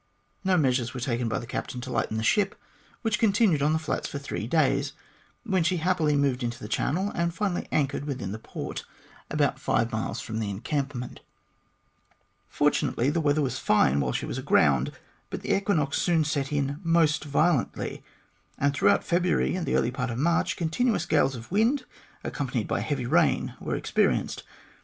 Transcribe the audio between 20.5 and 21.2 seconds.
continuous